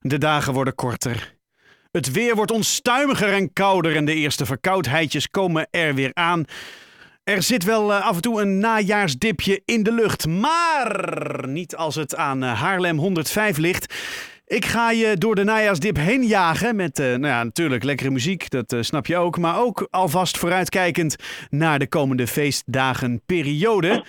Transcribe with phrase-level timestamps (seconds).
[0.00, 1.34] De dagen worden korter.
[1.90, 6.44] Het weer wordt onstuimiger en kouder en de eerste verkoudheidjes komen er weer aan.
[7.24, 11.94] Er zit wel eh, af en toe een najaarsdipje in de lucht, maar niet als
[11.94, 13.94] het aan eh, Haarlem 105 ligt.
[14.46, 18.50] Ik ga je door de najaarsdip heen jagen met eh, nou ja, natuurlijk lekkere muziek,
[18.50, 19.38] dat snap je ook.
[19.38, 21.16] Maar ook alvast vooruitkijkend
[21.50, 24.04] naar de komende feestdagenperiode.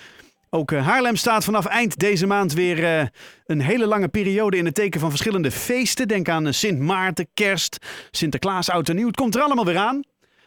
[0.54, 3.06] Ook eh, Haarlem staat vanaf eind deze maand weer eh,
[3.46, 6.08] een hele lange periode in het teken van verschillende feesten.
[6.08, 9.06] Denk aan eh, Sint Maarten, Kerst, Sinterklaas, Oud en Nieuw.
[9.06, 10.02] Het komt er allemaal weer aan.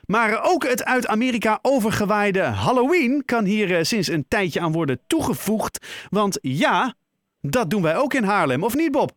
[0.05, 5.85] Maar ook het uit Amerika overgewaaide Halloween kan hier sinds een tijdje aan worden toegevoegd.
[6.09, 6.93] Want ja,
[7.41, 9.11] dat doen wij ook in Haarlem, of niet Bob?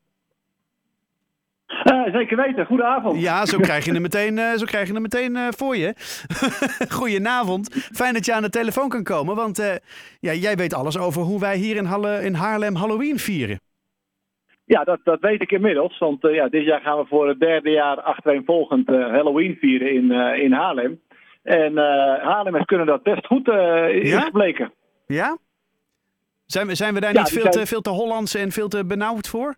[1.70, 3.20] Eh, zeker weten, goedenavond.
[3.20, 5.94] Ja, zo krijg je hem meteen, eh, zo krijg je hem meteen eh, voor je.
[6.98, 7.70] Goedenavond.
[7.92, 9.80] Fijn dat je aan de telefoon kan komen, want
[10.20, 13.60] ja, jij weet alles over hoe wij hier in, Halle, in Haarlem Halloween vieren.
[14.64, 15.98] Ja, dat, dat weet ik inmiddels.
[15.98, 20.10] Want ja, dit jaar gaan we voor het derde jaar achtereenvolgend Halloween vieren in,
[20.42, 21.00] in Haarlem.
[21.42, 21.76] En
[22.22, 23.46] Haarlemmers kunnen dat best goed,
[24.02, 24.20] Ja?
[24.20, 24.72] gebleken.
[25.06, 25.36] Ja?
[26.46, 28.68] Zijn we, zijn we daar Ja, niet veel, zijn- te, veel te Hollands en veel
[28.68, 29.54] te benauwd voor?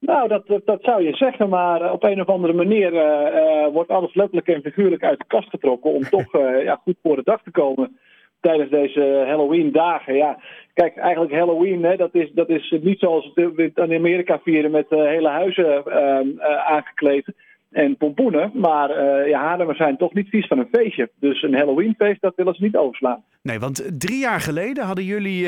[0.00, 3.64] Nou, dat, dat, dat zou je zeggen, maar eh, op een of andere manier eh,
[3.64, 6.32] eh, wordt alles letterlijk en figuurlijk uit de kast getrokken om toch
[6.62, 7.98] ja, goed voor de dag te komen
[8.40, 10.14] tijdens deze Halloween-dagen.
[10.14, 10.38] Ja,
[10.74, 14.70] kijk, eigenlijk Halloween, hè, dat, is, dat is niet zoals we het in Amerika vieren
[14.70, 17.32] met hele huizen eh, eh, aangekleed
[17.70, 18.50] en pompoenen.
[18.54, 21.10] Maar eh ja, Haarlemmers zijn toch niet vies van een feestje.
[21.20, 23.24] Dus een Halloweenfeest, dat willen ze niet overslaan.
[23.42, 25.40] Nee, want drie jaar geleden hadden jullie,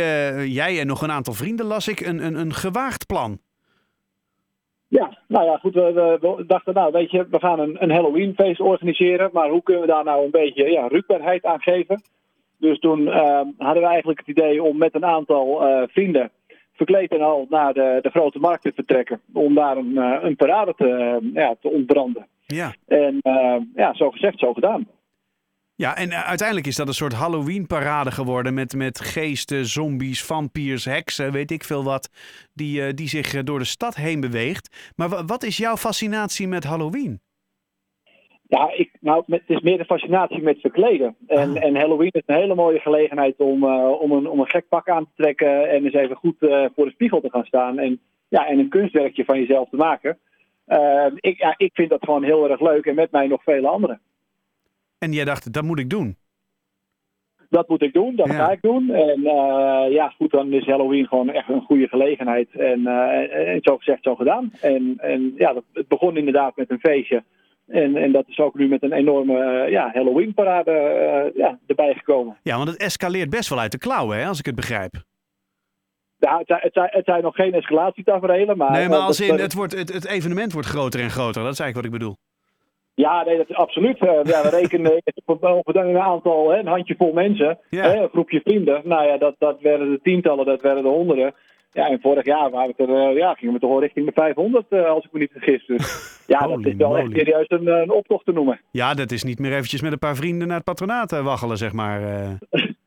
[0.53, 3.39] jij en nog een aantal vrienden, las ik, een, een, een gewaagd plan.
[4.91, 5.75] Ja, nou ja, goed.
[5.75, 9.31] We, dachten, nou, weet je, we gaan een, een Halloweenfeest organiseren.
[9.33, 12.03] Maar hoe kunnen we daar nou een beetje ja, rukbaarheid aan geven?
[12.59, 16.31] Dus toen eh, hadden we eigenlijk het idee om met een aantal eh, vrienden
[16.81, 19.21] verkleed en al naar de, de grote markt te vertrekken.
[19.33, 22.27] Om daar een, eh, een parade te, eh, ja, te ontbranden.
[22.47, 22.75] Ja.
[22.87, 24.87] En eh, ja, zo gezegd, zo gedaan.
[25.81, 30.85] Ja, en eh, uiteindelijk is dat een soort Halloween-parade geworden met, met geesten, zombies, vampiers,
[30.85, 32.11] heksen, weet ik veel wat,
[32.55, 34.93] die, eh, die zich eh, door de stad heen beweegt.
[34.97, 37.21] Maar wa- wat is jouw fascinatie met Halloween?
[38.49, 41.17] Ja, ik, nou, het is meer de fascinatie met verkleden.
[41.27, 41.65] En, Ah.
[41.65, 45.05] en Halloween is een hele mooie gelegenheid om, om, een, om een gek pak aan
[45.05, 46.37] te trekken en eens even goed
[46.75, 47.79] voor de spiegel te gaan staan.
[47.79, 50.19] En, ja, en een kunstwerkje van jezelf te maken.
[51.21, 54.01] Ik, ja, ik vind dat gewoon heel erg leuk en met mij nog vele anderen.
[55.01, 56.17] En jij dacht, dat moet ik doen.
[57.49, 58.33] Dat moet ik doen, dat Ja.
[58.35, 58.91] ga ik doen.
[58.91, 62.49] En eh, ja, goed, dan is Halloween gewoon echt een goede gelegenheid.
[62.51, 64.53] En, eh, en, zo gezegd, zo gedaan.
[64.61, 67.25] En, en ja, dat, het begon inderdaad met een feestje.
[67.67, 72.37] En, en dat is ook nu met een enorme eh, ja, Halloween-parade ja, erbij gekomen.
[72.43, 74.93] Ja, want het escaleert best wel uit de klauwen, hè, als ik het begrijp.
[76.17, 78.71] Ja, het, zijn- het, zijn, het zijn nog geen escalatietaferelen, maar...
[78.71, 81.43] Nee, maar als in, het, wordt, het, het evenement wordt groter en groter.
[81.43, 82.17] Dat is eigenlijk wat ik bedoel.
[83.01, 83.99] Ja, nee, dat is absoluut.
[83.99, 87.83] Eh, ja, we rekenen op, een aantal, hè, een handjevol mensen, Ja.
[87.83, 88.81] hè, een groepje vrienden.
[88.85, 91.35] Nou ja, dat, dat werden de tientallen, dat werden de honderden.
[91.73, 94.13] Ja, en vorig jaar waren het er, eh, ja, gingen we toch wel richting de
[94.15, 95.67] 500, eh, als ik me niet vergis.
[95.67, 98.61] Dus ja, dat is wel echt serieus een, een optocht te noemen.
[98.71, 101.73] Ja, dat is niet meer eventjes met een paar vrienden naar het patronaat waggelen, zeg
[101.73, 102.01] maar.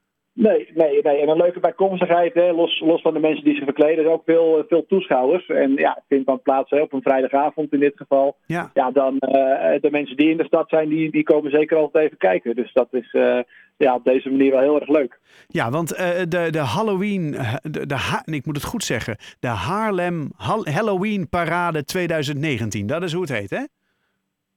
[0.47, 1.21] Nee, nee, nee.
[1.21, 4.21] En een leuke bijkomstigheid, hè, los, los van de mensen die zich verkleden, is ook
[4.25, 5.47] veel, eh, veel toeschouwers.
[5.47, 8.35] En ja, het vindt dan plaats hè, op een vrijdagavond in dit geval.
[8.45, 8.71] Ja.
[8.73, 12.05] Ja, dan eh, de mensen die in de stad zijn, die, die komen zeker altijd
[12.05, 12.55] even kijken.
[12.55, 13.39] Dus dat is eh,
[13.77, 15.19] ja, op deze manier wel heel erg leuk.
[15.47, 15.89] Ja, want
[16.29, 21.29] de, de Halloween, de, de Ha- ik moet het goed zeggen, de Haarlem Hal- Halloween
[21.29, 23.63] Parade 2019, dat is hoe het heet, hè?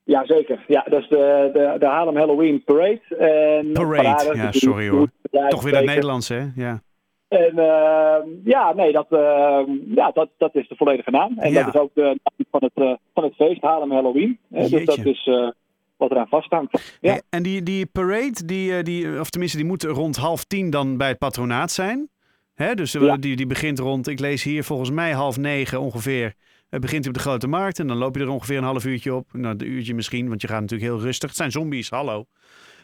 [0.06, 0.64] Ja, zeker.
[0.68, 3.00] Ja, dat is de, de, de Haarlem Halloween Parade.
[3.18, 5.08] En Parade, ja, sorry hoor.
[5.48, 5.84] Toch weer het.
[5.84, 6.46] Nederlands, hè?
[6.54, 6.80] Ja.
[7.28, 9.60] En eh, ja, nee, dat, eh,
[9.94, 11.38] ja, dat, dat is de volledige naam.
[11.38, 11.64] En Ja.
[11.64, 14.38] dat is ook de naam van het, eh, van het feest, Haarlem Halloween.
[14.52, 15.48] Hè, dus dat is eh,
[15.96, 16.98] wat eraan vasthangt.
[17.00, 17.20] Ja.
[17.30, 20.96] En die, die parade, die, eh, die, of tenminste, die moet rond half tien dan
[20.96, 22.08] bij het patronaat zijn.
[22.54, 22.74] Hè?
[22.74, 23.16] Dus eh, Ja.
[23.16, 26.34] die, die begint rond, ik lees hier volgens mij half negen ongeveer.
[26.76, 28.84] Het begint hij op de grote markt en dan loop je er ongeveer een half
[28.84, 29.26] uurtje op.
[29.32, 31.28] Nou, een uurtje misschien, want je gaat natuurlijk heel rustig.
[31.28, 32.24] Het zijn zombies, hallo.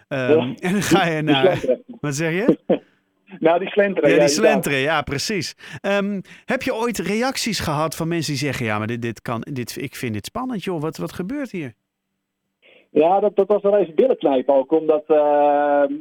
[0.08, 0.54] Ehm, Ja.
[0.66, 1.64] En dan ga je naar...
[2.00, 2.58] Wat zeg je?
[3.40, 4.10] Nou, die slenteren.
[4.10, 4.52] Ja, die inderdaad.
[4.52, 5.56] slenteren, ja, precies.
[5.80, 9.40] Ehm, heb je ooit reacties gehad van mensen die zeggen: Ja, maar dit, dit kan,
[9.52, 10.80] dit, ik vind dit spannend, joh.
[10.80, 11.72] Wat, wat gebeurt hier?
[12.90, 14.72] Ja, dat, dat was wel even billen knijpen ook.
[14.72, 15.16] Omdat, eh,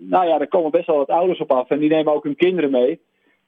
[0.10, 1.70] nou ja, er komen best wel wat ouders op af.
[1.70, 3.02] En die nemen ook hun kinderen mee.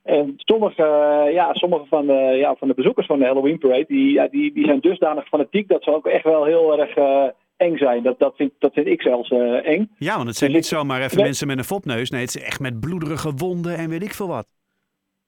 [0.04, 3.86] En sommige, eh, ja, sommige van, de, ja, van de bezoekers van de Halloween Parade,
[3.88, 7.26] die, ja, die, die zijn dusdanig fanatiek dat ze ook echt wel heel erg eh,
[7.58, 8.04] eng zijn.
[8.04, 9.92] Dat, dat, vind, dat vind ik zelfs eh, eng.
[9.98, 11.26] Ja, want het zijn Dus niet zomaar even Nee.
[11.26, 12.10] mensen met een fopneus.
[12.10, 14.48] Nee, het is echt met bloederige wonden en weet ik veel wat.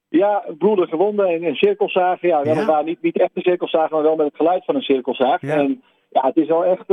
[0.10, 2.28] Ja, bloedige wonden en, en cirkelzagen.
[2.28, 5.42] Ja, weliswaar niet, niet echt een cirkelzaag, maar wel met het geluid van een cirkelzaag.
[5.42, 5.56] Ja.
[5.56, 6.88] En ja, het is wel echt,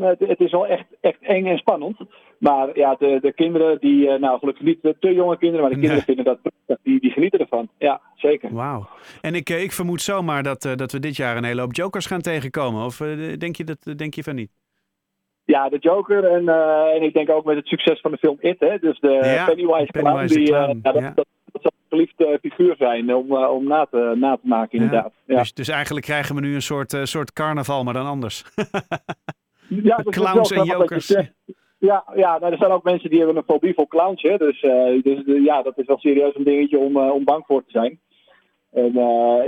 [0.00, 1.96] het, het is wel echt, echt eng en spannend.
[2.38, 5.74] Maar ja, de, de kinderen, die, eh, nou gelukkig niet de te jonge kinderen, maar
[5.74, 6.16] de kinderen Nee.
[6.16, 7.68] vinden dat, die, die genieten ervan.
[7.78, 8.54] Ja, zeker.
[8.54, 8.88] Wauw.
[9.20, 11.74] En ik, eh, ik vermoed zomaar dat, eh, dat we dit jaar een hele hoop
[11.74, 12.84] jokers gaan tegenkomen.
[12.84, 12.96] Of
[13.38, 14.50] denk, je dat, denk je van niet?
[15.44, 16.48] Ja, de Joker en,
[16.94, 19.44] en ik denk ook met het succes van de film It, hè, dus de Ja,
[19.44, 21.12] Pennywise, clown, Pennywise die, ja, dat, ja.
[21.14, 25.12] dat, dat zal een geliefde figuur zijn om, om na, te, na te maken inderdaad.
[25.26, 28.44] Ja, Dus, dus eigenlijk krijgen we nu een soort, soort carnaval, maar dan anders.
[29.68, 31.14] ja, dat Clowns en jokers.
[31.78, 34.22] Ja, ja nou, er zijn ook mensen die hebben een fobie voor clowns.
[34.22, 34.36] Hè?
[34.36, 37.44] Dus, eh, dus eh, ja, dat is wel serieus een dingetje om, eh, om bang
[37.46, 38.00] voor te zijn.
[38.72, 38.86] En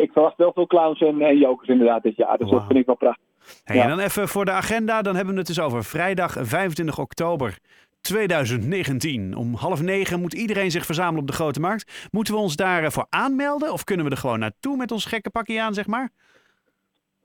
[0.01, 2.39] ik verwacht wel veel clowns en, en jokers inderdaad dit jaar.
[2.39, 3.25] Dus dat vind ik wel prachtig.
[3.65, 3.83] Hey, Ja.
[3.83, 7.59] En dan even voor de agenda, dan hebben we het dus over vrijdag 25 oktober
[8.01, 9.37] 2019.
[9.37, 12.09] Om half negen moet iedereen zich verzamelen op de Grote Markt.
[12.11, 15.63] Moeten we ons daarvoor aanmelden of kunnen we er gewoon naartoe met ons gekke pakje
[15.63, 16.11] aan, zeg maar?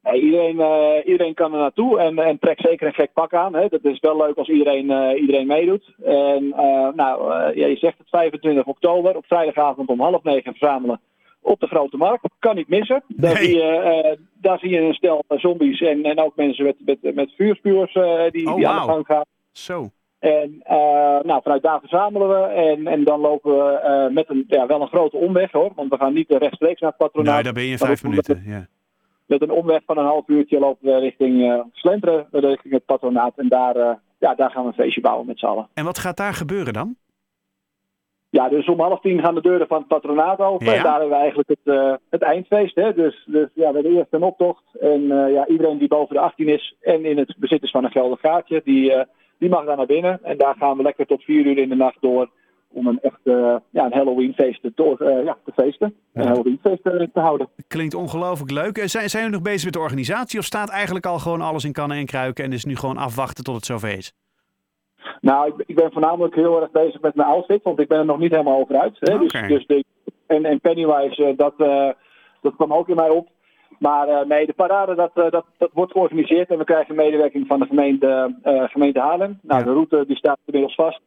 [0.05, 3.55] Nee, iedereen, eh, iedereen kan er naartoe en, en trekt zeker een gek pak aan.
[3.55, 3.67] Hè?
[3.67, 5.93] Dat is wel leuk als iedereen, eh, iedereen meedoet.
[6.03, 10.53] En eh, nou, eh, ja, je zegt het 25 oktober op vrijdagavond om half negen
[10.55, 10.99] verzamelen
[11.41, 12.29] op de Grote Markt.
[12.39, 13.03] Kan niet missen.
[13.07, 13.43] Daar, Nee.
[13.43, 16.75] zie, je, eh, daar zie je een stel eh, zombies en, en ook mensen met,
[17.01, 19.23] met, met vuurspuwers eh, die, Oh, die aan de gang gaan.
[19.51, 19.89] Zo.
[20.19, 20.77] En eh,
[21.23, 24.81] nou, vanuit daar verzamelen we en, en dan lopen we eh, met een, ja, wel
[24.81, 25.71] een grote omweg hoor.
[25.75, 27.31] Want we gaan niet eh, rechtstreeks naar het patronaat.
[27.31, 28.43] Nou, daar ben je in vijf minuten.
[28.45, 28.67] Ja.
[29.25, 33.37] Met een omweg van een half uurtje lopen we richting eh, Slenteren, richting het patronaat.
[33.37, 35.67] En daar, eh, ja, daar gaan we een feestje bouwen met z'n allen.
[35.73, 36.95] En wat gaat daar gebeuren dan?
[38.35, 40.65] Ja, dus om half tien gaan de deuren van het patronaat open.
[40.65, 40.73] Ja.
[40.73, 42.75] En daar hebben we eigenlijk het, eh, het eindfeest.
[42.75, 42.93] Hè?
[42.93, 44.63] Dus, dus ja, we hebben eerst een optocht.
[44.79, 47.83] En eh, ja, iedereen die boven de 18 is en in het bezit is van
[47.83, 49.05] een geldig kaartje, die, eh,
[49.39, 50.19] die mag daar naar binnen.
[50.23, 52.29] En daar gaan we lekker tot vier uur in de nacht door
[52.75, 55.93] om een echt eh, ja, een Halloweenfeest te, eh, ja, te feesten.
[56.13, 56.21] Ja.
[56.21, 57.47] Een Halloweenfeest eh, te houden.
[57.67, 58.77] Klinkt ongelooflijk leuk.
[58.77, 61.63] Eh, Zijn, zijn jullie nog bezig met de organisatie of staat eigenlijk al gewoon alles
[61.65, 64.13] in kannen en kruiken en is nu gewoon afwachten tot het zover is?
[65.21, 68.05] Nou, ik, ik ben voornamelijk heel erg bezig met mijn outfit, want ik ben er
[68.05, 68.97] nog niet helemaal over uit.
[68.99, 69.13] Hè?
[69.13, 69.47] Oké.
[69.47, 69.83] Dus, dus de,
[70.27, 71.53] en, en Pennywise, dat,
[72.41, 73.27] dat kwam ook in mij op.
[73.79, 77.65] Maar nee, de parade dat, dat, dat wordt georganiseerd en we krijgen medewerking van de
[77.65, 79.39] gemeente, eh, gemeente Haarlem.
[79.41, 79.65] Nou, Ja.
[79.65, 81.01] de route die staat inmiddels vast.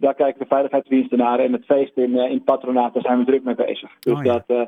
[0.00, 3.24] Daar kijken de veiligheidsdiensten naar en het feest in, eh, in patronaat, daar zijn we
[3.24, 3.90] druk mee bezig.
[4.00, 4.32] Dus Oh, ja.
[4.32, 4.62] dat, eh,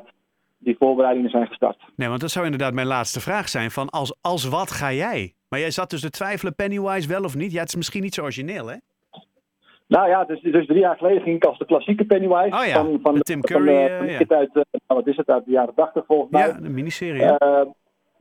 [0.57, 1.77] die voorbereidingen zijn gestart.
[1.95, 3.71] Nee, want dat zou inderdaad mijn laatste vraag zijn.
[3.71, 5.33] Van als, als wat ga jij?
[5.49, 7.51] Maar jij zat dus te twijfelen, Pennywise wel of niet?
[7.51, 8.75] Ja, het is misschien niet zo origineel, hè?
[9.87, 12.55] Nou ja, dus, dus drie jaar geleden ging ik als de klassieke Pennywise.
[12.57, 14.35] Oh ja, van, van, de Tim van Curry, de- eh, van de ja.
[14.37, 16.47] uit, eh, nou, wat is het, uit de jaren 80 volgens mij.
[16.47, 17.21] Ja, de miniserie.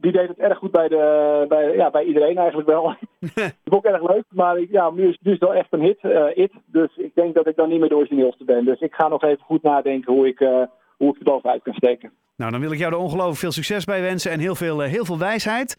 [0.03, 2.95] Die deed het erg goed bij, de, bij, ja, bij iedereen eigenlijk wel.
[3.35, 5.99] Het is ook erg leuk, maar ik, ja, nu, is, het wel echt een hit,
[6.01, 6.53] eh, it.
[6.67, 8.65] Dus ik denk dat ik dan niet meer de origineelste ben.
[8.65, 10.63] Dus ik ga nog even goed nadenken hoe ik, eh,
[10.97, 12.13] hoe ik er bovenuit kan steken.
[12.37, 14.91] Nou, dan wil ik jou er ongelooflijk veel succes bij wensen en heel veel, eh,
[14.91, 15.77] heel veel wijsheid.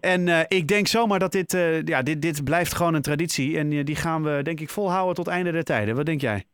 [0.00, 1.52] En ik denk zomaar dat dit,
[1.84, 3.58] ja, dit, dit blijft gewoon een traditie.
[3.58, 5.96] En die gaan we, denk ik, volhouden tot einde der tijden.
[5.96, 6.44] Wat denk jij?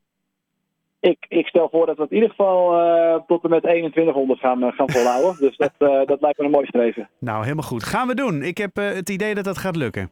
[1.02, 4.40] Ik, ik stel voor dat we het in ieder geval eh, tot en met 2100
[4.40, 5.36] gaan, eh, gaan volhouden.
[5.40, 7.08] dus dat, eh, dat lijkt me een mooi streven.
[7.18, 7.84] Nou, helemaal goed.
[7.84, 8.42] Gaan we doen.
[8.42, 10.10] Ik heb het idee dat dat gaat lukken.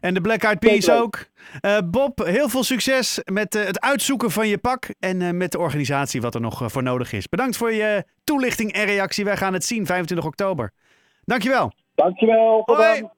[0.00, 1.26] En de Black Eyed Peas ook.
[1.84, 6.34] Bob, heel veel succes met het uitzoeken van je pak en met de organisatie wat
[6.34, 7.28] er nog voor nodig is.
[7.28, 9.24] Bedankt voor je toelichting en reactie.
[9.24, 10.72] Wij gaan het zien 25 oktober.
[11.24, 11.72] Dankjewel.
[11.94, 12.62] Dankjewel.
[12.64, 13.12] Tot.